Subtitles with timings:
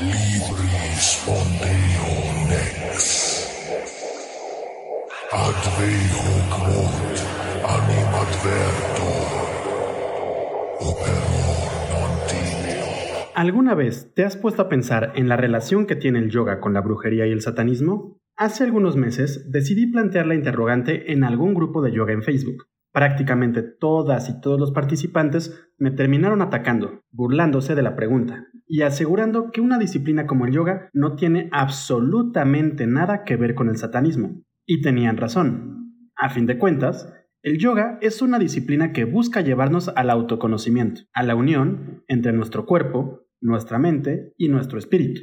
[0.00, 2.16] Libri spontaneo
[2.48, 2.96] nex.
[5.30, 6.52] Advei mort.
[13.34, 16.72] ¿Alguna vez te has puesto a pensar en la relación que tiene el yoga con
[16.72, 18.18] la brujería y el satanismo?
[18.36, 22.64] Hace algunos meses decidí plantear la interrogante en algún grupo de yoga en Facebook.
[22.92, 29.50] Prácticamente todas y todos los participantes me terminaron atacando, burlándose de la pregunta y asegurando
[29.50, 34.42] que una disciplina como el yoga no tiene absolutamente nada que ver con el satanismo.
[34.66, 35.92] Y tenían razón.
[36.16, 41.22] A fin de cuentas, el yoga es una disciplina que busca llevarnos al autoconocimiento, a
[41.22, 45.20] la unión entre nuestro cuerpo, nuestra mente y nuestro espíritu,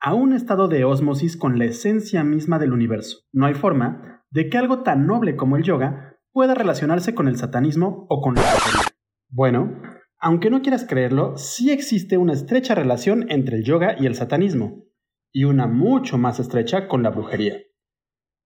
[0.00, 3.20] a un estado de ósmosis con la esencia misma del universo.
[3.32, 7.36] No hay forma de que algo tan noble como el yoga pueda relacionarse con el
[7.36, 8.86] satanismo o con la brujería.
[9.28, 9.80] Bueno,
[10.18, 14.84] aunque no quieras creerlo, sí existe una estrecha relación entre el yoga y el satanismo,
[15.32, 17.58] y una mucho más estrecha con la brujería.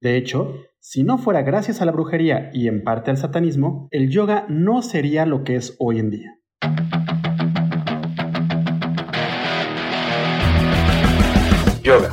[0.00, 4.10] De hecho, si no fuera gracias a la brujería y en parte al satanismo, el
[4.10, 6.32] yoga no sería lo que es hoy en día.
[11.82, 12.12] Yoga,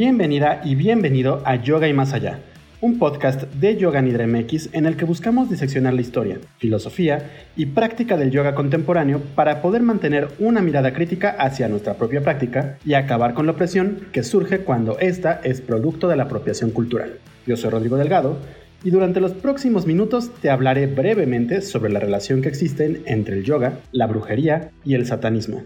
[0.00, 2.38] Bienvenida y bienvenido a Yoga y Más Allá,
[2.80, 7.66] un podcast de Yoga Nidra MX en el que buscamos diseccionar la historia, filosofía y
[7.66, 12.94] práctica del yoga contemporáneo para poder mantener una mirada crítica hacia nuestra propia práctica y
[12.94, 17.18] acabar con la opresión que surge cuando esta es producto de la apropiación cultural.
[17.44, 18.38] Yo soy Rodrigo Delgado
[18.84, 23.42] y durante los próximos minutos te hablaré brevemente sobre la relación que existe entre el
[23.42, 25.64] yoga, la brujería y el satanismo.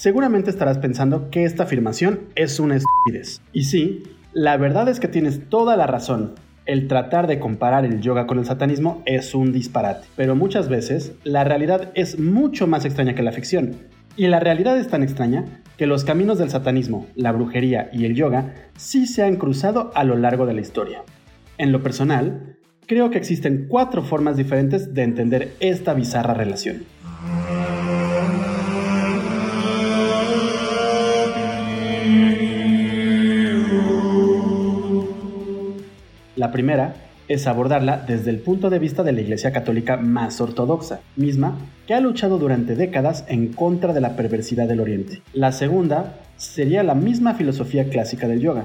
[0.00, 3.42] Seguramente estarás pensando que esta afirmación es una estupidez.
[3.52, 6.36] Y sí, la verdad es que tienes toda la razón.
[6.64, 11.12] El tratar de comparar el yoga con el satanismo es un disparate, pero muchas veces
[11.22, 13.76] la realidad es mucho más extraña que la ficción.
[14.16, 15.44] Y la realidad es tan extraña
[15.76, 20.04] que los caminos del satanismo, la brujería y el yoga sí se han cruzado a
[20.04, 21.02] lo largo de la historia.
[21.58, 22.56] En lo personal,
[22.86, 26.86] creo que existen cuatro formas diferentes de entender esta bizarra relación.
[36.40, 36.94] La primera
[37.28, 41.92] es abordarla desde el punto de vista de la Iglesia Católica más ortodoxa, misma que
[41.92, 45.20] ha luchado durante décadas en contra de la perversidad del Oriente.
[45.34, 48.64] La segunda sería la misma filosofía clásica del yoga,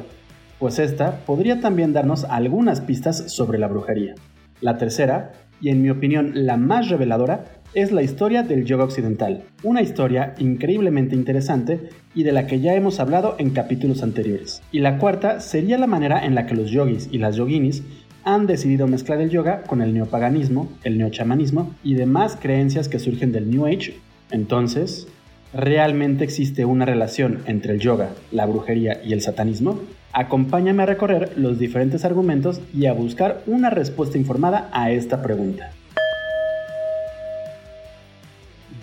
[0.57, 4.15] pues esta podría también darnos algunas pistas sobre la brujería.
[4.61, 7.43] La tercera, y en mi opinión la más reveladora,
[7.75, 12.73] es la historia del yoga occidental, una historia increíblemente interesante y de la que ya
[12.73, 14.61] hemos hablado en capítulos anteriores.
[14.71, 17.83] Y la cuarta sería la manera en la que los yogis y las yoginis
[18.23, 23.33] han decidido mezclar el yoga con el neopaganismo, el neochamanismo y demás creencias que surgen
[23.33, 23.99] del New Age.
[24.31, 25.09] Entonces,
[25.53, 29.81] ¿realmente existe una relación entre el yoga, la brujería y el satanismo?
[30.13, 35.71] Acompáñame a recorrer los diferentes argumentos y a buscar una respuesta informada a esta pregunta.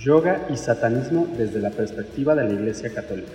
[0.03, 3.33] Yoga y satanismo desde la perspectiva de la Iglesia Católica.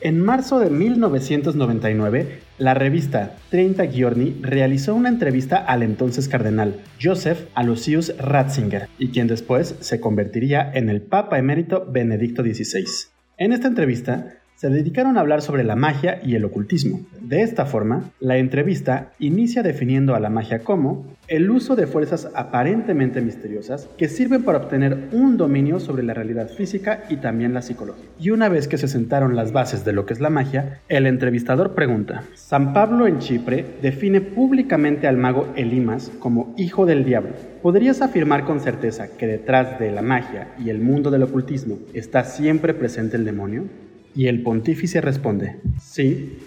[0.00, 7.48] En marzo de 1999, la revista 30 Giorni realizó una entrevista al entonces cardenal Joseph
[7.54, 12.84] Aloysius Ratzinger, y quien después se convertiría en el Papa emérito Benedicto XVI.
[13.38, 17.00] En esta entrevista, se dedicaron a hablar sobre la magia y el ocultismo.
[17.20, 22.30] De esta forma, la entrevista inicia definiendo a la magia como el uso de fuerzas
[22.34, 27.60] aparentemente misteriosas que sirven para obtener un dominio sobre la realidad física y también la
[27.60, 28.06] psicología.
[28.18, 31.06] Y una vez que se sentaron las bases de lo que es la magia, el
[31.06, 37.32] entrevistador pregunta, San Pablo en Chipre define públicamente al mago Elimas como hijo del diablo.
[37.60, 42.24] ¿Podrías afirmar con certeza que detrás de la magia y el mundo del ocultismo está
[42.24, 43.64] siempre presente el demonio?
[44.16, 46.38] Y el pontífice responde, sí,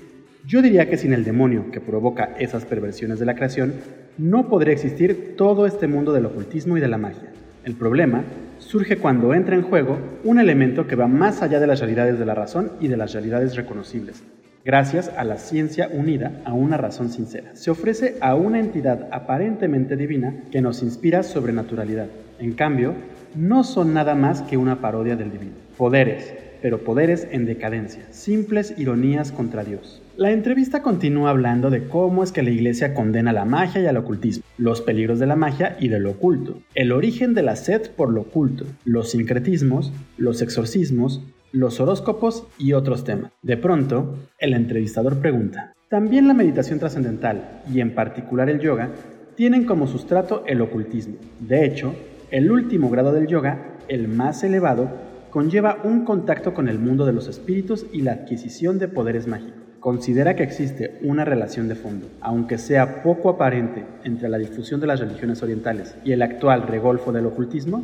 [0.48, 3.76] yo diría que sin el demonio que provoca esas perversiones de la creación,
[4.18, 7.32] no podría existir todo este mundo del ocultismo y de la magia.
[7.64, 8.24] El problema
[8.58, 12.26] surge cuando entra en juego un elemento que va más allá de las realidades de
[12.26, 14.24] la razón y de las realidades reconocibles,
[14.66, 17.56] gracias a la ciencia unida a una razón sincera.
[17.56, 22.08] Se ofrece a una entidad aparentemente divina que nos inspira sobrenaturalidad.
[22.40, 22.96] En cambio,
[23.36, 25.54] no son nada más que una parodia del divino.
[25.78, 30.02] Poderes, pero poderes en decadencia, simples ironías contra Dios.
[30.18, 33.98] La entrevista continúa hablando de cómo es que la iglesia condena la magia y al
[33.98, 37.92] ocultismo, los peligros de la magia y de lo oculto, el origen de la sed
[37.92, 43.32] por lo oculto, los sincretismos, los exorcismos, los horóscopos y otros temas.
[43.42, 48.92] De pronto, el entrevistador pregunta, ¿también la meditación trascendental y en particular el yoga
[49.36, 51.16] tienen como sustrato el ocultismo?
[51.40, 51.96] De hecho,
[52.30, 57.14] el último grado del yoga, el más elevado, conlleva un contacto con el mundo de
[57.14, 59.60] los espíritus y la adquisición de poderes mágicos.
[59.80, 64.88] Considera que existe una relación de fondo, aunque sea poco aparente, entre la difusión de
[64.88, 67.84] las religiones orientales y el actual regolfo del ocultismo.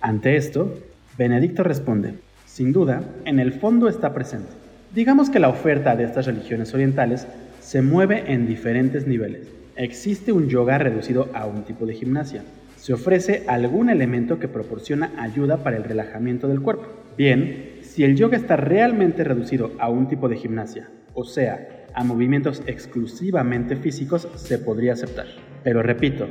[0.00, 0.72] Ante esto,
[1.18, 2.14] Benedicto responde,
[2.44, 4.50] sin duda, en el fondo está presente.
[4.94, 7.26] Digamos que la oferta de estas religiones orientales
[7.60, 9.48] se mueve en diferentes niveles.
[9.74, 12.44] Existe un yoga reducido a un tipo de gimnasia,
[12.86, 16.86] se ofrece algún elemento que proporciona ayuda para el relajamiento del cuerpo.
[17.18, 22.04] Bien, si el yoga está realmente reducido a un tipo de gimnasia, o sea, a
[22.04, 25.26] movimientos exclusivamente físicos, se podría aceptar.
[25.64, 26.28] Pero repito,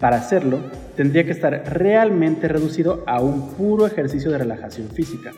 [0.00, 0.60] para hacerlo,
[0.96, 5.32] tendría que estar realmente reducido a un puro ejercicio de relajación física,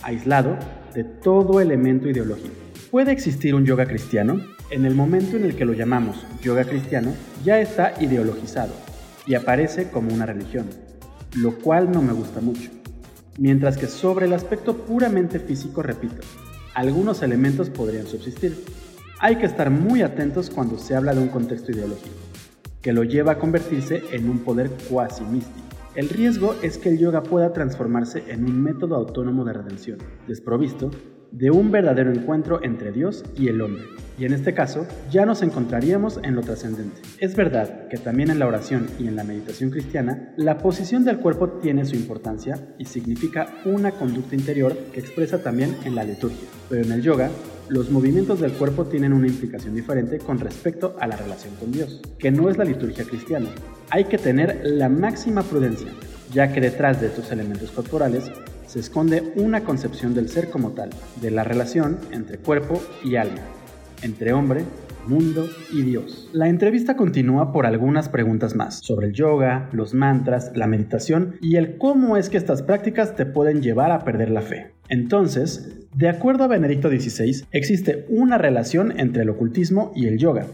[0.00, 0.56] aislado
[0.94, 2.54] de todo elemento ideológico.
[2.92, 4.40] ¿Puede existir un yoga cristiano?
[4.70, 7.12] En el momento en el que lo llamamos yoga cristiano,
[7.44, 8.93] ya está ideologizado
[9.26, 10.66] y aparece como una religión,
[11.36, 12.70] lo cual no me gusta mucho.
[13.38, 16.22] Mientras que sobre el aspecto puramente físico, repito,
[16.74, 18.64] algunos elementos podrían subsistir.
[19.20, 22.16] Hay que estar muy atentos cuando se habla de un contexto ideológico,
[22.82, 25.60] que lo lleva a convertirse en un poder cuasi místico.
[25.94, 30.90] El riesgo es que el yoga pueda transformarse en un método autónomo de redención, desprovisto
[31.34, 33.82] de un verdadero encuentro entre Dios y el hombre.
[34.16, 37.00] Y en este caso, ya nos encontraríamos en lo trascendente.
[37.18, 41.18] Es verdad que también en la oración y en la meditación cristiana, la posición del
[41.18, 46.46] cuerpo tiene su importancia y significa una conducta interior que expresa también en la liturgia.
[46.70, 47.30] Pero en el yoga,
[47.68, 52.00] los movimientos del cuerpo tienen una implicación diferente con respecto a la relación con Dios,
[52.16, 53.48] que no es la liturgia cristiana.
[53.90, 55.88] Hay que tener la máxima prudencia,
[56.32, 58.30] ya que detrás de estos elementos corporales
[58.74, 60.90] se esconde una concepción del ser como tal,
[61.22, 63.38] de la relación entre cuerpo y alma,
[64.02, 64.64] entre hombre,
[65.06, 66.28] mundo y Dios.
[66.32, 71.54] La entrevista continúa por algunas preguntas más sobre el yoga, los mantras, la meditación y
[71.54, 74.72] el cómo es que estas prácticas te pueden llevar a perder la fe.
[74.88, 80.46] Entonces, de acuerdo a Benedicto XVI, existe una relación entre el ocultismo y el yoga,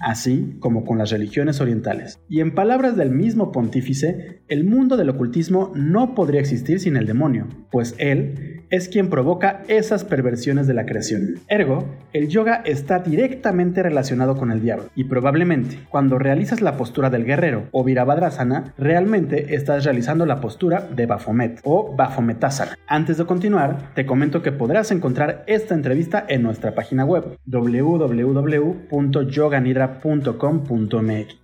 [0.00, 2.20] así como con las religiones orientales.
[2.28, 7.06] Y en palabras del mismo pontífice, el mundo del ocultismo no podría existir sin el
[7.06, 11.36] demonio, pues él es quien provoca esas perversiones de la creación.
[11.48, 17.10] Ergo, el yoga está directamente relacionado con el diablo, y probablemente cuando realizas la postura
[17.10, 22.78] del guerrero o Virabhadrasana, realmente estás realizando la postura de Baphomet o Baphometasana.
[22.86, 27.38] Antes de continuar, te comento que podrás encontrar esta entrevista en nuestra página web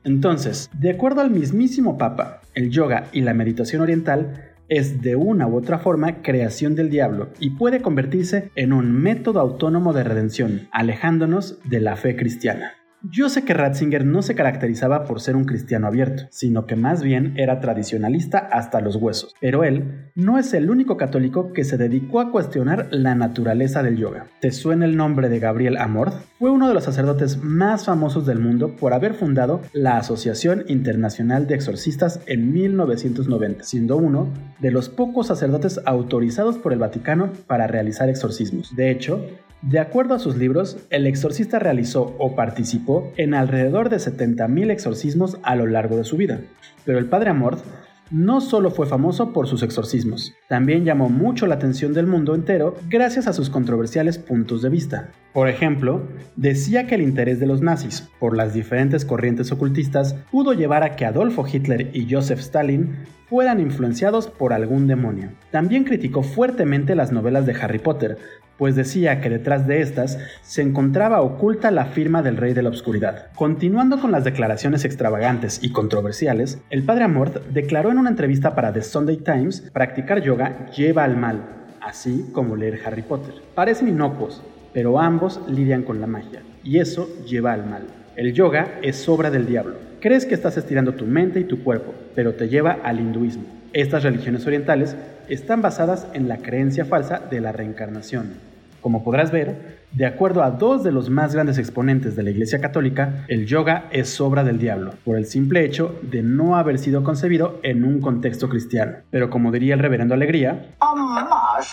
[0.05, 5.47] Entonces, de acuerdo al mismísimo Papa, el yoga y la meditación oriental es de una
[5.47, 10.69] u otra forma creación del diablo y puede convertirse en un método autónomo de redención,
[10.73, 12.73] alejándonos de la fe cristiana.
[13.11, 17.03] Yo sé que Ratzinger no se caracterizaba por ser un cristiano abierto, sino que más
[17.03, 21.77] bien era tradicionalista hasta los huesos, pero él no es el único católico que se
[21.77, 24.29] dedicó a cuestionar la naturaleza del yoga.
[24.41, 26.15] ¿Te suena el nombre de Gabriel Amorth?
[26.39, 31.47] Fue uno de los sacerdotes más famosos del mundo por haber fundado la Asociación Internacional
[31.47, 37.67] de Exorcistas en 1990, siendo uno de los pocos sacerdotes autorizados por el Vaticano para
[37.67, 38.75] realizar exorcismos.
[38.75, 39.27] De hecho,
[39.69, 45.39] de acuerdo a sus libros, el exorcista realizó o participó en alrededor de 70.000 exorcismos
[45.43, 46.43] a lo largo de su vida.
[46.85, 47.65] Pero el padre Amorth
[48.11, 52.77] no solo fue famoso por sus exorcismos, también llamó mucho la atención del mundo entero
[52.91, 55.13] gracias a sus controversiales puntos de vista.
[55.33, 56.03] Por ejemplo,
[56.37, 60.95] decía que el interés de los nazis por las diferentes corrientes ocultistas pudo llevar a
[60.95, 62.97] que Adolfo Hitler y Joseph Stalin
[63.29, 65.31] fueran influenciados por algún demonio.
[65.51, 68.19] También criticó fuertemente las novelas de Harry Potter,
[68.59, 72.71] pues decía que detrás de estas se encontraba oculta la firma del rey de la
[72.71, 73.33] oscuridad.
[73.35, 78.73] Continuando con las declaraciones extravagantes y controversiales, el padre Amorth declaró en una entrevista para
[78.73, 81.43] The Sunday Times, practicar yoga lleva al mal,
[81.81, 83.35] así como leer Harry Potter.
[83.55, 87.87] Parecen inocuos, pero ambos lidian con la magia, y eso lleva al mal.
[88.17, 89.75] El yoga es obra del diablo.
[90.01, 93.45] Crees que estás estirando tu mente y tu cuerpo, pero te lleva al hinduismo.
[93.73, 94.95] Estas religiones orientales
[95.29, 98.35] están basadas en la creencia falsa de la reencarnación,
[98.81, 102.61] Como podrás ver, de acuerdo a dos de los más grandes exponentes de la Iglesia
[102.61, 107.03] Católica, el yoga es obra del diablo, por el simple hecho de no haber sido
[107.03, 108.99] concebido en un contexto cristiano.
[109.11, 110.67] Pero como diría el reverendo Alegría,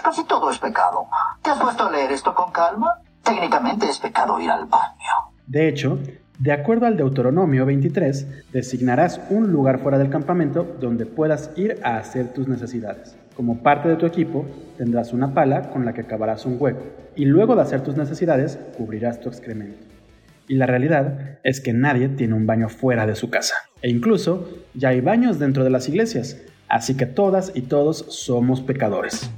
[0.04, 1.06] casi todo es pecado.
[1.42, 2.96] ¿Te has puesto a leer esto con calma?
[3.24, 5.34] Técnicamente es pecado ir al baño.
[5.48, 6.00] de hecho,
[6.42, 11.98] de acuerdo al Deuteronomio 23, designarás un lugar fuera del campamento donde puedas ir a
[11.98, 13.16] hacer tus necesidades.
[13.36, 16.82] Como parte de tu equipo, tendrás una pala con la que cavarás un hueco
[17.16, 19.86] y luego de hacer tus necesidades, cubrirás tu excremento.
[20.48, 23.54] Y la realidad es que nadie tiene un baño fuera de su casa.
[23.84, 28.62] E incluso ya hay baños dentro de las iglesias, así que todas y todos somos
[28.62, 29.30] pecadores.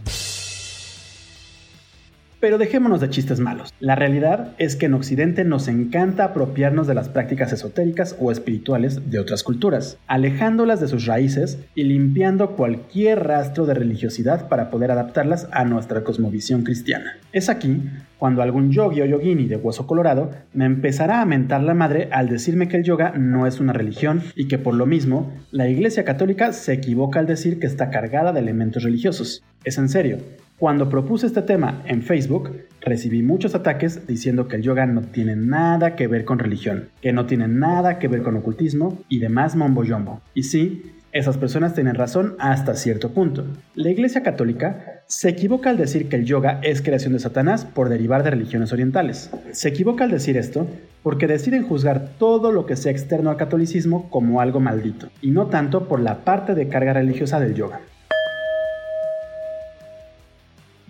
[2.43, 3.73] Pero dejémonos de chistes malos.
[3.79, 9.09] La realidad es que en Occidente nos encanta apropiarnos de las prácticas esotéricas o espirituales
[9.09, 14.91] de otras culturas, alejándolas de sus raíces y limpiando cualquier rastro de religiosidad para poder
[14.91, 17.13] adaptarlas a nuestra cosmovisión cristiana.
[17.31, 17.81] Es aquí
[18.17, 22.27] cuando algún yogi o yogini de hueso colorado me empezará a mentar la madre al
[22.27, 26.03] decirme que el yoga no es una religión y que por lo mismo la Iglesia
[26.03, 29.41] Católica se equivoca al decir que está cargada de elementos religiosos.
[29.63, 30.17] Es en serio,
[30.63, 35.35] cuando propuse este tema en Facebook, recibí muchos ataques diciendo que el yoga no tiene
[35.35, 39.57] nada que ver con religión, que no tiene nada que ver con ocultismo y demás
[39.57, 40.21] mombo yombo.
[40.33, 43.45] Y sí, esas personas tienen razón hasta cierto punto.
[43.75, 47.89] La Iglesia Católica se equivoca al decir que el yoga es creación de Satanás por
[47.89, 49.31] derivar de religiones orientales.
[49.51, 50.65] Se equivoca al decir esto
[51.03, 55.47] porque deciden juzgar todo lo que sea externo al catolicismo como algo maldito, y no
[55.47, 57.81] tanto por la parte de carga religiosa del yoga.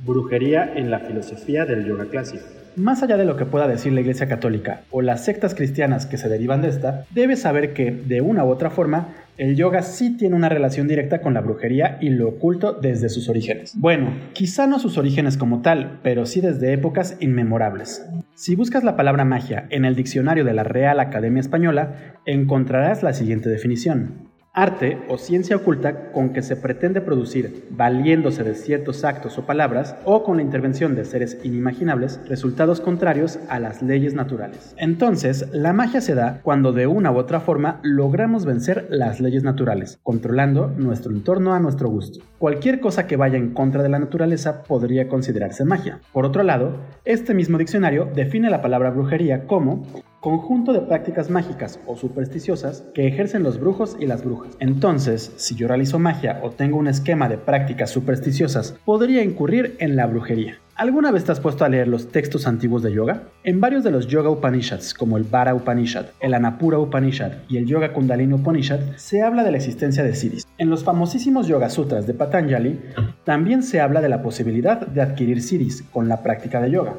[0.05, 2.43] Brujería en la filosofía del yoga clásico.
[2.75, 6.17] Más allá de lo que pueda decir la Iglesia Católica o las sectas cristianas que
[6.17, 10.17] se derivan de esta, debes saber que, de una u otra forma, el yoga sí
[10.17, 13.73] tiene una relación directa con la brujería y lo oculto desde sus orígenes.
[13.77, 18.05] Bueno, quizá no sus orígenes como tal, pero sí desde épocas inmemorables.
[18.35, 23.13] Si buscas la palabra magia en el diccionario de la Real Academia Española, encontrarás la
[23.13, 24.32] siguiente definición.
[24.55, 29.95] Arte o ciencia oculta con que se pretende producir, valiéndose de ciertos actos o palabras,
[30.05, 34.75] o con la intervención de seres inimaginables, resultados contrarios a las leyes naturales.
[34.77, 39.43] Entonces, la magia se da cuando de una u otra forma logramos vencer las leyes
[39.43, 42.23] naturales, controlando nuestro entorno a nuestro gusto.
[42.37, 45.99] Cualquier cosa que vaya en contra de la naturaleza podría considerarse magia.
[46.11, 49.87] Por otro lado, este mismo diccionario define la palabra brujería como
[50.23, 54.55] conjunto de prácticas mágicas o supersticiosas que ejercen los brujos y las brujas.
[54.61, 59.97] Entonces, si yo realizo magia o tengo un esquema de prácticas supersticiosas, podría incurrir en
[59.97, 60.59] la brujería.
[60.75, 63.23] ¿Alguna vez te has puesto a leer los textos antiguos de yoga?
[63.43, 67.67] En varios de los Yoga Upanishads, como el Vara Upanishad, el Anapura Upanishad y el
[67.67, 70.47] Yoga Kundalini Upanishad, se habla de la existencia de Siddhis.
[70.57, 72.79] En los famosísimos Yoga Sutras de Patanjali,
[73.25, 76.95] también se habla de la posibilidad de adquirir Siddhis con la práctica de yoga.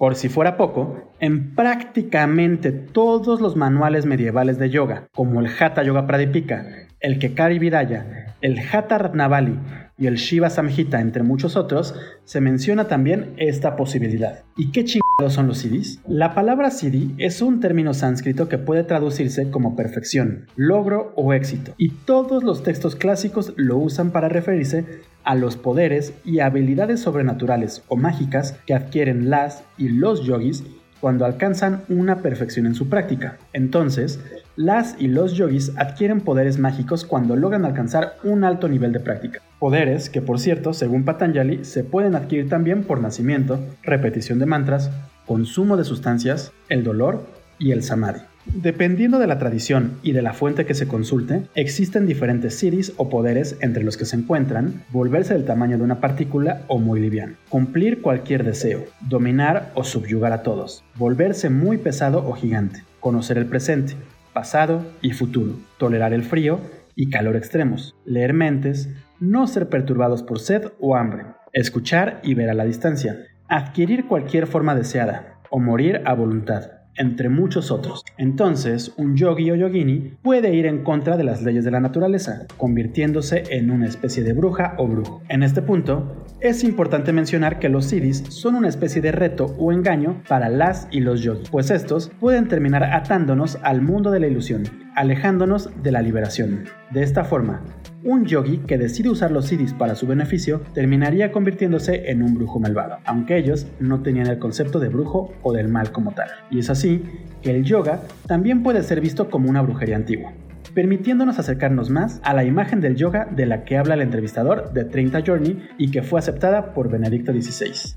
[0.00, 5.82] Por si fuera poco, en prácticamente todos los manuales medievales de yoga, como el Hatha
[5.82, 6.64] Yoga Pradipika,
[7.00, 9.58] el Kekari Vidaya, el Hatha Ratnavali
[9.98, 14.42] y el Shiva Samhita, entre muchos otros, se menciona también esta posibilidad.
[14.56, 16.00] ¿Y qué chingados son los siddhis?
[16.08, 21.74] La palabra siddhi es un término sánscrito que puede traducirse como perfección, logro o éxito,
[21.76, 24.86] y todos los textos clásicos lo usan para referirse
[25.24, 30.64] a los poderes y habilidades sobrenaturales o mágicas que adquieren las y los yogis
[31.00, 33.38] cuando alcanzan una perfección en su práctica.
[33.52, 34.20] Entonces,
[34.56, 39.40] las y los yogis adquieren poderes mágicos cuando logran alcanzar un alto nivel de práctica.
[39.58, 44.90] Poderes que, por cierto, según Patanjali, se pueden adquirir también por nacimiento, repetición de mantras,
[45.26, 47.26] consumo de sustancias, el dolor
[47.58, 48.20] y el samadhi.
[48.46, 53.10] Dependiendo de la tradición y de la fuente que se consulte, existen diferentes siddhis o
[53.10, 57.34] poderes entre los que se encuentran volverse del tamaño de una partícula o muy liviano,
[57.50, 63.46] cumplir cualquier deseo, dominar o subyugar a todos, volverse muy pesado o gigante, conocer el
[63.46, 63.94] presente,
[64.32, 66.60] pasado y futuro, tolerar el frío
[66.96, 68.88] y calor extremos, leer mentes,
[69.20, 74.46] no ser perturbados por sed o hambre, escuchar y ver a la distancia, adquirir cualquier
[74.46, 78.04] forma deseada o morir a voluntad entre muchos otros.
[78.18, 82.46] Entonces, un yogi o yogini puede ir en contra de las leyes de la naturaleza,
[82.58, 85.22] convirtiéndose en una especie de bruja o brujo.
[85.28, 89.72] En este punto, es importante mencionar que los siddhis son una especie de reto o
[89.72, 94.26] engaño para las y los yogis, pues estos pueden terminar atándonos al mundo de la
[94.26, 96.64] ilusión, alejándonos de la liberación.
[96.90, 97.62] De esta forma,
[98.02, 102.58] un yogi que decide usar los siddhis para su beneficio terminaría convirtiéndose en un brujo
[102.58, 106.30] malvado, aunque ellos no tenían el concepto de brujo o del mal como tal.
[106.50, 107.04] Y es así
[107.42, 110.32] que el yoga también puede ser visto como una brujería antigua
[110.74, 114.84] permitiéndonos acercarnos más a la imagen del yoga de la que habla el entrevistador de
[114.84, 117.96] 30 Journey y que fue aceptada por Benedicto XVI.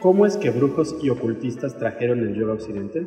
[0.00, 3.06] ¿Cómo es que brujos y ocultistas trajeron el yoga occidente?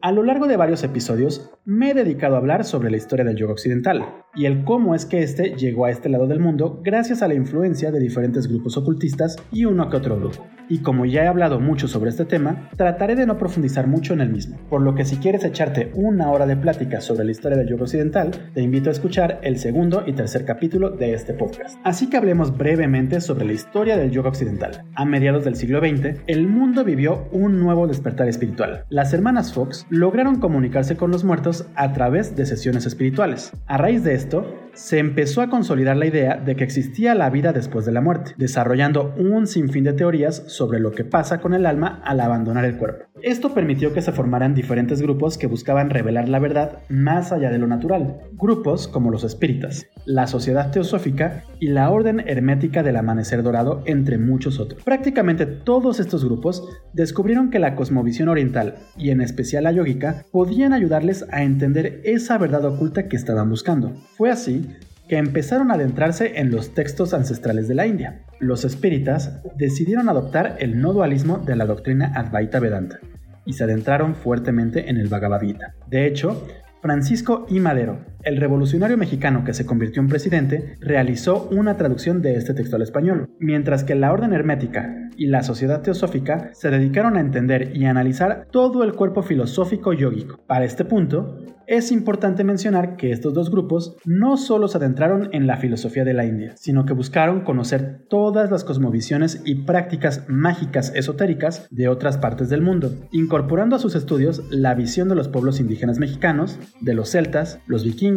[0.00, 3.36] A lo largo de varios episodios me he dedicado a hablar sobre la historia del
[3.36, 7.20] yoga occidental y el cómo es que este llegó a este lado del mundo gracias
[7.20, 10.46] a la influencia de diferentes grupos ocultistas y uno que otro grupo.
[10.68, 14.20] Y como ya he hablado mucho sobre este tema, trataré de no profundizar mucho en
[14.20, 17.56] el mismo, por lo que si quieres echarte una hora de plática sobre la historia
[17.56, 21.78] del yoga occidental, te invito a escuchar el segundo y tercer capítulo de este podcast.
[21.84, 24.84] Así que hablemos brevemente sobre la historia del yoga occidental.
[24.94, 28.84] A mediados del siglo XX, el mundo vivió un nuevo despertar espiritual.
[28.90, 33.52] Las hermanas Fox lograron comunicarse con los muertos a través de sesiones espirituales.
[33.66, 37.52] A raíz de esto, se empezó a consolidar la idea de que existía la vida
[37.52, 41.66] después de la muerte, desarrollando un sinfín de teorías sobre lo que pasa con el
[41.66, 43.06] alma al abandonar el cuerpo.
[43.22, 47.58] Esto permitió que se formaran diferentes grupos que buscaban revelar la verdad más allá de
[47.58, 53.42] lo natural, grupos como los espíritas, la Sociedad Teosófica y la Orden Hermética del Amanecer
[53.42, 54.84] Dorado, entre muchos otros.
[54.84, 60.72] Prácticamente todos estos grupos descubrieron que la cosmovisión oriental, y en especial la yógica, podían
[60.72, 63.94] ayudarles a entender esa verdad oculta que estaban buscando.
[64.16, 64.67] Fue así
[65.08, 68.22] que empezaron a adentrarse en los textos ancestrales de la India.
[68.40, 73.00] Los espíritas decidieron adoptar el no dualismo de la doctrina Advaita Vedanta
[73.44, 75.74] y se adentraron fuertemente en el Bhagavad Gita.
[75.86, 76.46] De hecho,
[76.82, 77.60] Francisco I.
[77.60, 82.76] Madero, el revolucionario mexicano que se convirtió en presidente, realizó una traducción de este texto
[82.76, 87.76] al español, mientras que la Orden Hermética y la Sociedad Teosófica se dedicaron a entender
[87.76, 90.40] y analizar todo el cuerpo filosófico yógico.
[90.46, 95.46] Para este punto, es importante mencionar que estos dos grupos no solo se adentraron en
[95.46, 100.92] la filosofía de la India, sino que buscaron conocer todas las cosmovisiones y prácticas mágicas
[100.94, 105.60] esotéricas de otras partes del mundo, incorporando a sus estudios la visión de los pueblos
[105.60, 108.07] indígenas mexicanos, de los celtas, los vikingos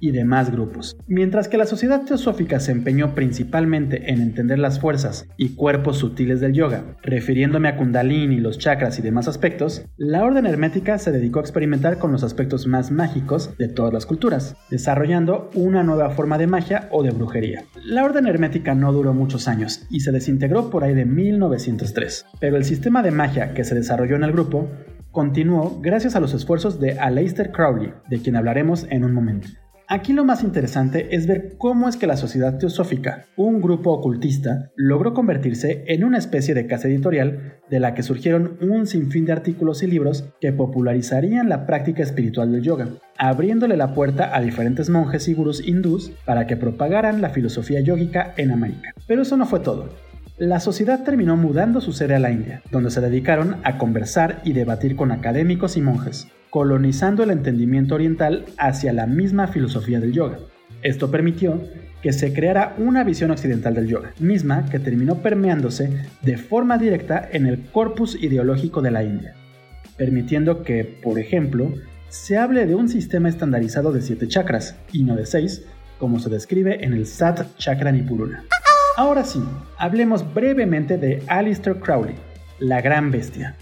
[0.00, 0.96] y demás grupos.
[1.06, 6.40] Mientras que la sociedad teosófica se empeñó principalmente en entender las fuerzas y cuerpos sutiles
[6.40, 11.38] del yoga, refiriéndome a kundalini, los chakras y demás aspectos, la orden hermética se dedicó
[11.38, 16.38] a experimentar con los aspectos más mágicos de todas las culturas, desarrollando una nueva forma
[16.38, 17.64] de magia o de brujería.
[17.84, 22.56] La orden hermética no duró muchos años y se desintegró por ahí de 1903, pero
[22.56, 24.68] el sistema de magia que se desarrolló en el grupo
[25.10, 29.48] continuó gracias a los esfuerzos de Aleister Crowley, de quien hablaremos en un momento.
[29.92, 34.70] Aquí lo más interesante es ver cómo es que la Sociedad Teosófica, un grupo ocultista,
[34.76, 39.32] logró convertirse en una especie de casa editorial de la que surgieron un sinfín de
[39.32, 42.86] artículos y libros que popularizarían la práctica espiritual del yoga,
[43.18, 48.32] abriéndole la puerta a diferentes monjes y gurús hindús para que propagaran la filosofía yógica
[48.36, 48.94] en América.
[49.08, 49.88] Pero eso no fue todo.
[50.40, 54.54] La sociedad terminó mudando su sede a la India, donde se dedicaron a conversar y
[54.54, 60.38] debatir con académicos y monjes, colonizando el entendimiento oriental hacia la misma filosofía del yoga.
[60.80, 61.62] Esto permitió
[62.00, 67.28] que se creara una visión occidental del yoga, misma que terminó permeándose de forma directa
[67.30, 69.34] en el corpus ideológico de la India,
[69.98, 71.70] permitiendo que, por ejemplo,
[72.08, 75.66] se hable de un sistema estandarizado de siete chakras y no de seis,
[75.98, 78.46] como se describe en el Sat Chakra Nipuruna.
[79.00, 79.42] Ahora sí,
[79.78, 82.16] hablemos brevemente de Aleister Crowley,
[82.58, 83.56] la gran bestia.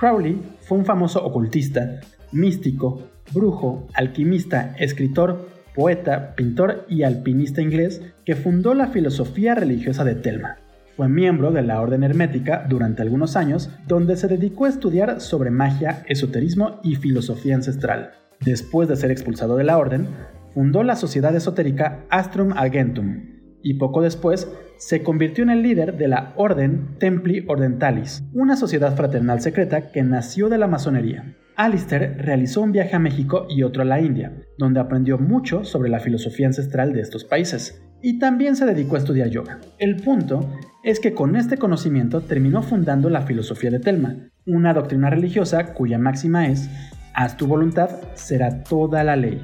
[0.00, 2.00] Crowley fue un famoso ocultista,
[2.32, 3.00] místico,
[3.32, 10.56] brujo, alquimista, escritor, poeta, pintor y alpinista inglés que fundó la filosofía religiosa de Telma.
[10.96, 15.52] Fue miembro de la Orden Hermética durante algunos años, donde se dedicó a estudiar sobre
[15.52, 18.10] magia, esoterismo y filosofía ancestral.
[18.40, 20.08] Después de ser expulsado de la Orden,
[20.52, 23.34] fundó la sociedad esotérica Astrum Argentum,
[23.64, 28.94] y poco después se convirtió en el líder de la Orden Templi Ordentalis, una sociedad
[28.94, 31.34] fraternal secreta que nació de la masonería.
[31.56, 35.88] Alistair realizó un viaje a México y otro a la India, donde aprendió mucho sobre
[35.88, 39.60] la filosofía ancestral de estos países, y también se dedicó a estudiar yoga.
[39.78, 45.08] El punto es que con este conocimiento terminó fundando la filosofía de Telma, una doctrina
[45.08, 46.68] religiosa cuya máxima es,
[47.14, 49.40] haz tu voluntad, será toda la ley.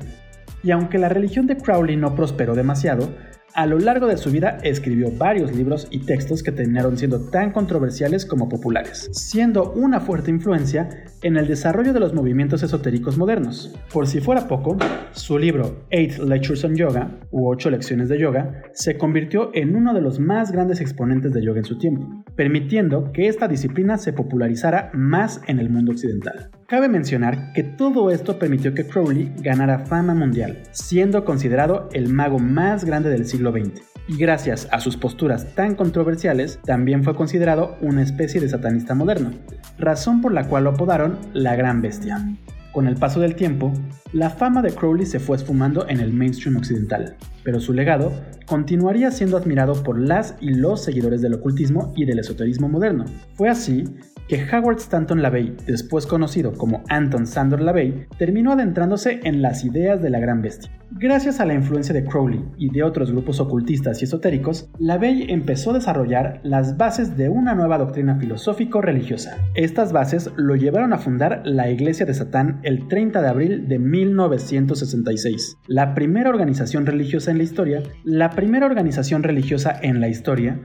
[0.63, 3.09] Y aunque la religión de Crowley no prosperó demasiado,
[3.55, 7.53] a lo largo de su vida escribió varios libros y textos que terminaron siendo tan
[7.53, 10.89] controversiales como populares, siendo una fuerte influencia
[11.23, 13.75] en el desarrollo de los movimientos esotéricos modernos.
[13.93, 14.77] Por si fuera poco,
[15.13, 19.95] su libro Eight Lectures on Yoga, u Ocho Lecciones de Yoga, se convirtió en uno
[19.95, 24.13] de los más grandes exponentes de yoga en su tiempo, permitiendo que esta disciplina se
[24.13, 26.51] popularizara más en el mundo occidental.
[26.71, 32.39] Cabe mencionar que todo esto permitió que Crowley ganara fama mundial, siendo considerado el mago
[32.39, 33.83] más grande del siglo XX.
[34.07, 39.33] Y gracias a sus posturas tan controversiales, también fue considerado una especie de satanista moderno,
[39.79, 42.25] razón por la cual lo apodaron la Gran Bestia.
[42.71, 43.73] Con el paso del tiempo,
[44.13, 48.13] la fama de Crowley se fue esfumando en el mainstream occidental, pero su legado
[48.47, 53.07] continuaría siendo admirado por las y los seguidores del ocultismo y del esoterismo moderno.
[53.35, 53.85] Fue así
[54.31, 60.01] que Howard Stanton LaVey, después conocido como Anton Sandor LaVey, terminó adentrándose en las ideas
[60.01, 60.71] de la gran bestia.
[60.93, 65.71] Gracias a la influencia de Crowley y de otros grupos ocultistas y esotéricos, LaVey empezó
[65.71, 69.37] a desarrollar las bases de una nueva doctrina filosófico-religiosa.
[69.57, 73.81] Estas bases lo llevaron a fundar la Iglesia de Satán el 30 de abril de
[73.81, 80.61] 1966, la primera organización religiosa en la historia, la primera organización religiosa en la historia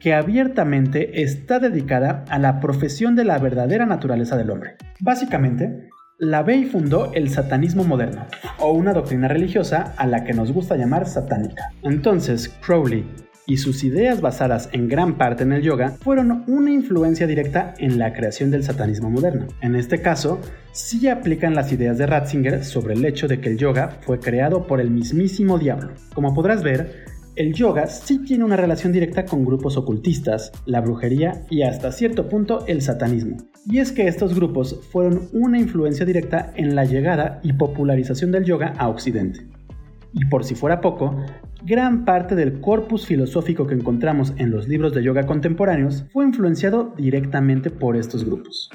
[0.00, 4.76] que abiertamente está dedicada a la profesión de la verdadera naturaleza del hombre.
[5.00, 8.26] Básicamente, la Bey fundó el satanismo moderno,
[8.58, 11.70] o una doctrina religiosa a la que nos gusta llamar satánica.
[11.82, 13.06] Entonces, Crowley
[13.46, 17.98] y sus ideas basadas en gran parte en el yoga fueron una influencia directa en
[17.98, 19.48] la creación del satanismo moderno.
[19.60, 20.40] En este caso,
[20.72, 24.66] sí aplican las ideas de Ratzinger sobre el hecho de que el yoga fue creado
[24.66, 25.94] por el mismísimo diablo.
[26.14, 27.06] Como podrás ver,
[27.40, 32.28] el yoga sí tiene una relación directa con grupos ocultistas, la brujería y hasta cierto
[32.28, 33.38] punto el satanismo.
[33.64, 38.44] Y es que estos grupos fueron una influencia directa en la llegada y popularización del
[38.44, 39.48] yoga a Occidente.
[40.12, 41.16] Y por si fuera poco,
[41.64, 46.92] gran parte del corpus filosófico que encontramos en los libros de yoga contemporáneos fue influenciado
[46.98, 48.68] directamente por estos grupos.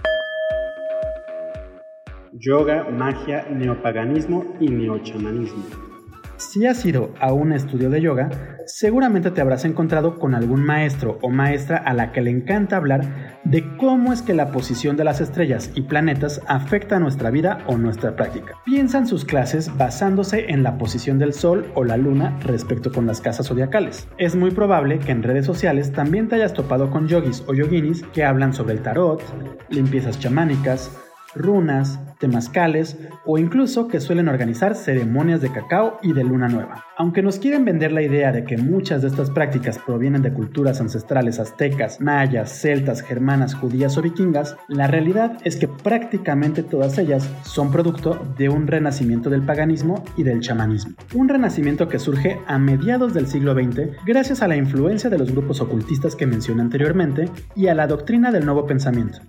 [2.33, 5.94] Yoga, magia, neopaganismo y neochamanismo.
[6.37, 8.29] Si has ido a un estudio de yoga,
[8.65, 13.39] seguramente te habrás encontrado con algún maestro o maestra a la que le encanta hablar
[13.45, 17.77] de cómo es que la posición de las estrellas y planetas afecta nuestra vida o
[17.77, 18.53] nuestra práctica.
[18.65, 23.05] Piensa en sus clases basándose en la posición del Sol o la Luna respecto con
[23.05, 24.09] las casas zodiacales.
[24.17, 28.03] Es muy probable que en redes sociales también te hayas topado con yogis o yoginis
[28.13, 29.21] que hablan sobre el tarot,
[29.69, 30.91] limpiezas chamánicas,
[31.35, 36.85] runas, temazcales o incluso que suelen organizar ceremonias de cacao y de luna nueva.
[36.97, 40.79] Aunque nos quieren vender la idea de que muchas de estas prácticas provienen de culturas
[40.79, 47.29] ancestrales aztecas, mayas, celtas, germanas, judías o vikingas, la realidad es que prácticamente todas ellas
[47.43, 50.95] son producto de un renacimiento del paganismo y del chamanismo.
[51.13, 55.31] Un renacimiento que surge a mediados del siglo XX gracias a la influencia de los
[55.31, 59.19] grupos ocultistas que mencioné anteriormente y a la doctrina del nuevo pensamiento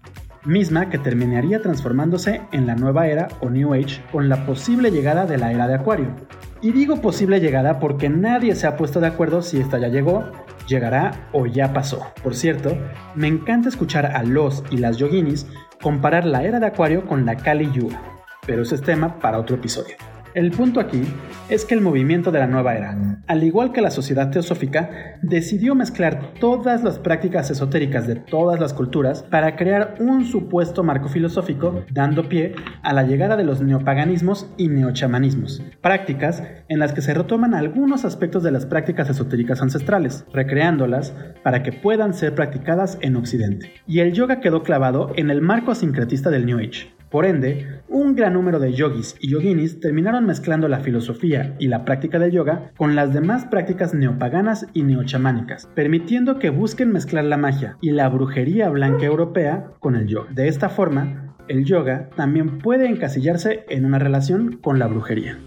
[0.47, 5.27] misma que terminaría transformándose en la nueva era o New Age con la posible llegada
[5.27, 6.15] de la era de Acuario.
[6.63, 10.25] Y digo posible llegada porque nadie se ha puesto de acuerdo si esta ya llegó,
[10.67, 12.07] llegará o ya pasó.
[12.23, 12.77] Por cierto,
[13.15, 15.47] me encanta escuchar a los y las yoginis
[15.83, 18.01] comparar la era de Acuario con la Kali Yuga,
[18.47, 19.97] pero ese es tema para otro episodio.
[20.37, 21.01] El punto aquí
[21.49, 25.75] es que el movimiento de la nueva era, al igual que la sociedad teosófica, decidió
[25.75, 31.87] mezclar todas las prácticas esotéricas de todas las culturas para crear un supuesto marco filosófico,
[31.91, 37.15] dando pie a la llegada de los neopaganismos y neochamanismos, prácticas en las que se
[37.15, 43.17] retoman algunos aspectos de las prácticas esotéricas ancestrales, recreándolas para que puedan ser practicadas en
[43.17, 43.73] Occidente.
[43.87, 48.17] Y el yoga quedó clavado en el marco sincretista del New Age, por ende, un
[48.17, 52.73] gran número de yogis y yoginis terminaron mezclando la filosofía y la práctica del yoga
[52.77, 58.09] con las demás prácticas neopaganas y neochamánicas, permitiendo que busquen mezclar la magia y la
[58.09, 60.31] brujería blanca europea con el yoga.
[60.33, 65.39] De esta forma, el yoga también puede encasillarse en una relación con la brujería.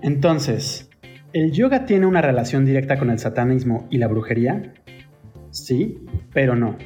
[0.00, 0.90] Entonces,
[1.34, 4.72] ¿El yoga tiene una relación directa con el satanismo y la brujería?
[5.50, 5.98] Sí,
[6.32, 6.76] pero no.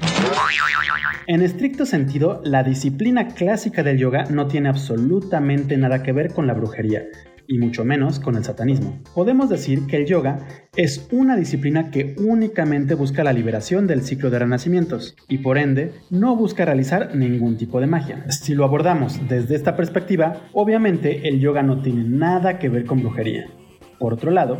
[1.26, 6.46] En estricto sentido, la disciplina clásica del yoga no tiene absolutamente nada que ver con
[6.46, 7.02] la brujería,
[7.46, 9.02] y mucho menos con el satanismo.
[9.14, 10.38] Podemos decir que el yoga
[10.74, 15.92] es una disciplina que únicamente busca la liberación del ciclo de renacimientos, y por ende
[16.08, 18.24] no busca realizar ningún tipo de magia.
[18.30, 23.02] Si lo abordamos desde esta perspectiva, obviamente el yoga no tiene nada que ver con
[23.02, 23.44] brujería.
[23.98, 24.58] Por otro lado,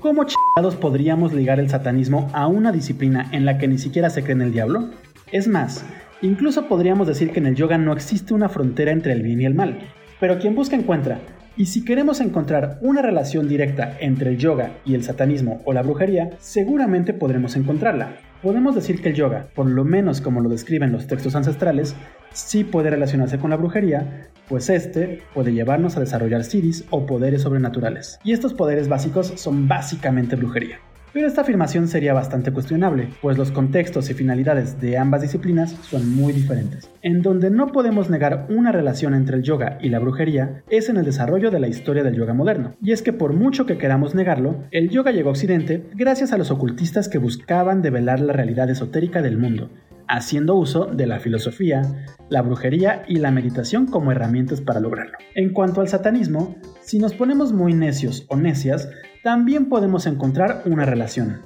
[0.00, 4.22] ¿cómo chingados podríamos ligar el satanismo a una disciplina en la que ni siquiera se
[4.22, 4.90] cree en el diablo?
[5.32, 5.84] Es más,
[6.20, 9.46] incluso podríamos decir que en el yoga no existe una frontera entre el bien y
[9.46, 9.78] el mal.
[10.18, 11.20] Pero quien busca encuentra,
[11.56, 15.82] y si queremos encontrar una relación directa entre el yoga y el satanismo o la
[15.82, 18.16] brujería, seguramente podremos encontrarla.
[18.42, 21.94] Podemos decir que el yoga, por lo menos como lo describen los textos ancestrales,
[22.32, 27.42] sí puede relacionarse con la brujería, pues este puede llevarnos a desarrollar siddhis o poderes
[27.42, 28.18] sobrenaturales.
[28.24, 30.78] Y estos poderes básicos son básicamente brujería.
[31.12, 36.08] Pero esta afirmación sería bastante cuestionable, pues los contextos y finalidades de ambas disciplinas son
[36.08, 36.88] muy diferentes.
[37.02, 40.98] En donde no podemos negar una relación entre el yoga y la brujería es en
[40.98, 42.74] el desarrollo de la historia del yoga moderno.
[42.80, 46.38] Y es que por mucho que queramos negarlo, el yoga llegó a Occidente gracias a
[46.38, 49.68] los ocultistas que buscaban develar la realidad esotérica del mundo,
[50.10, 51.82] haciendo uso de la filosofía,
[52.28, 55.16] la brujería y la meditación como herramientas para lograrlo.
[55.34, 58.90] En cuanto al satanismo, si nos ponemos muy necios o necias,
[59.22, 61.42] también podemos encontrar una relación.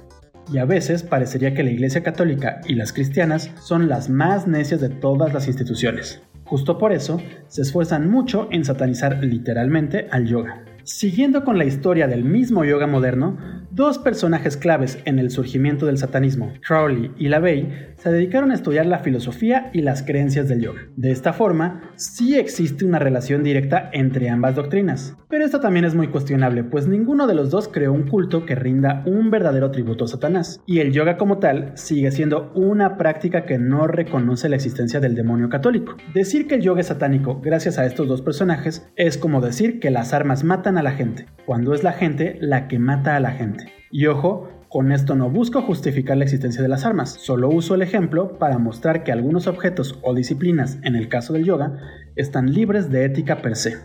[0.51, 4.81] Y a veces parecería que la Iglesia Católica y las cristianas son las más necias
[4.81, 6.21] de todas las instituciones.
[6.45, 10.63] Justo por eso, se esfuerzan mucho en satanizar literalmente al yoga.
[10.83, 13.37] Siguiendo con la historia del mismo yoga moderno,
[13.75, 18.85] dos personajes claves en el surgimiento del satanismo, Crowley y LaVey, se dedicaron a estudiar
[18.85, 20.83] la filosofía y las creencias del yoga.
[20.95, 25.17] De esta forma, sí existe una relación directa entre ambas doctrinas.
[25.29, 28.55] Pero esto también es muy cuestionable, pues ninguno de los dos creó un culto que
[28.55, 33.45] rinda un verdadero tributo a Satanás, y el yoga como tal sigue siendo una práctica
[33.45, 35.97] que no reconoce la existencia del demonio católico.
[36.13, 39.91] Decir que el yoga es satánico gracias a estos dos personajes es como decir que
[39.91, 43.31] las armas matan a la gente, cuando es la gente la que mata a la
[43.31, 43.64] gente.
[43.91, 47.81] Y ojo, con esto no busco justificar la existencia de las armas, solo uso el
[47.81, 51.79] ejemplo para mostrar que algunos objetos o disciplinas, en el caso del yoga,
[52.15, 53.77] están libres de ética per se.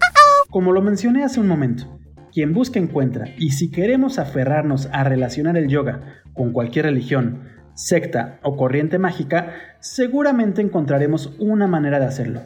[0.49, 2.01] Como lo mencioné hace un momento,
[2.33, 8.41] quien busca encuentra, y si queremos aferrarnos a relacionar el yoga con cualquier religión, secta
[8.43, 12.41] o corriente mágica, seguramente encontraremos una manera de hacerlo.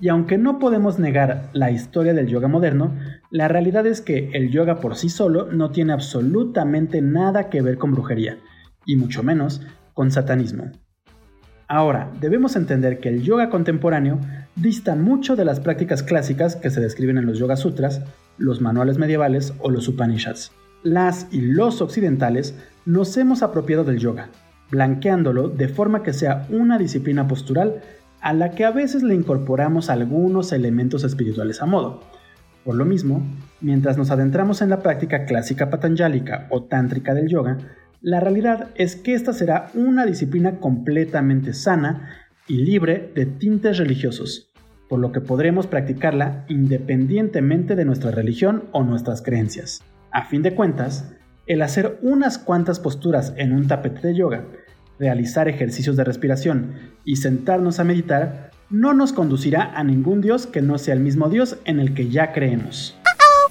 [0.00, 2.94] Y aunque no podemos negar la historia del yoga moderno,
[3.30, 7.78] la realidad es que el yoga por sí solo no tiene absolutamente nada que ver
[7.78, 8.38] con brujería,
[8.84, 9.62] y mucho menos
[9.94, 10.70] con satanismo.
[11.68, 14.20] Ahora, debemos entender que el yoga contemporáneo
[14.54, 18.02] dista mucho de las prácticas clásicas que se describen en los Yoga Sutras,
[18.38, 20.52] los manuales medievales o los Upanishads.
[20.84, 22.54] Las y los occidentales
[22.84, 24.28] nos hemos apropiado del yoga,
[24.70, 27.82] blanqueándolo de forma que sea una disciplina postural
[28.20, 32.00] a la que a veces le incorporamos algunos elementos espirituales a modo.
[32.64, 33.24] Por lo mismo,
[33.60, 37.58] mientras nos adentramos en la práctica clásica patanjálica o tántrica del yoga,
[38.00, 42.10] la realidad es que esta será una disciplina completamente sana
[42.48, 44.52] y libre de tintes religiosos,
[44.88, 49.82] por lo que podremos practicarla independientemente de nuestra religión o nuestras creencias.
[50.10, 51.12] A fin de cuentas,
[51.46, 54.44] el hacer unas cuantas posturas en un tapete de yoga
[54.98, 60.62] realizar ejercicios de respiración y sentarnos a meditar no nos conducirá a ningún Dios que
[60.62, 62.98] no sea el mismo Dios en el que ya creemos.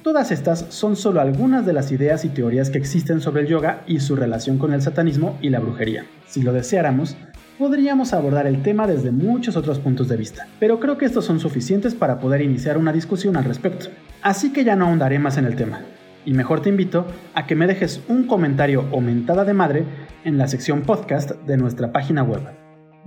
[0.02, 3.82] Todas estas son solo algunas de las ideas y teorías que existen sobre el yoga
[3.86, 6.06] y su relación con el satanismo y la brujería.
[6.28, 7.16] Si lo deseáramos,
[7.58, 11.40] podríamos abordar el tema desde muchos otros puntos de vista, pero creo que estos son
[11.40, 13.86] suficientes para poder iniciar una discusión al respecto.
[14.22, 15.80] Así que ya no ahondaré más en el tema,
[16.26, 19.86] y mejor te invito a que me dejes un comentario o mentada de madre
[20.24, 22.42] en la sección podcast de nuestra página web